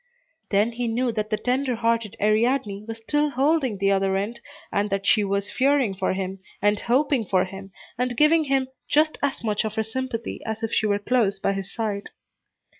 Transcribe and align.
Then 0.49 0.71
he 0.71 0.87
knew 0.87 1.11
that 1.11 1.29
the 1.29 1.37
tender 1.37 1.75
hearted 1.75 2.17
Ariadne 2.19 2.85
was 2.87 2.97
still 2.97 3.29
holding 3.29 3.77
the 3.77 3.91
other 3.91 4.15
end, 4.15 4.39
and 4.71 4.89
that 4.89 5.05
she 5.05 5.23
was 5.23 5.51
fearing 5.51 5.93
for 5.93 6.13
him, 6.13 6.39
and 6.59 6.79
hoping 6.79 7.23
for 7.23 7.45
him, 7.45 7.71
and 7.99 8.17
giving 8.17 8.45
him 8.45 8.69
just 8.87 9.19
as 9.21 9.43
much 9.43 9.63
of 9.63 9.75
her 9.75 9.83
sympathy 9.83 10.41
as 10.43 10.63
if 10.63 10.73
she 10.73 10.87
were 10.87 10.97
close 10.97 11.37
by 11.37 11.53
his 11.53 11.71
side. 11.71 12.09